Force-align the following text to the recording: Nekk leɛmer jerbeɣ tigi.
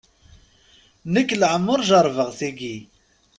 Nekk 1.13 1.29
leɛmer 1.41 1.79
jerbeɣ 1.89 2.29
tigi. 2.37 2.75